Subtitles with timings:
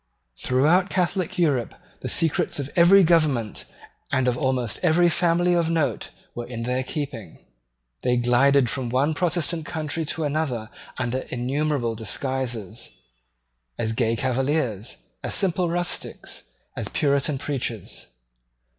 [0.41, 3.65] Throughout Catholic Europe the secrets of every government
[4.11, 7.37] and of almost every family of note were in their keeping.
[8.01, 12.89] They glided from one Protestant country to another under innumerable disguises,
[13.77, 16.45] as gay Cavaliers, as simple rustics,
[16.75, 18.07] as Puritan preachers.